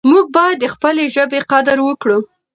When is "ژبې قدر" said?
1.15-1.77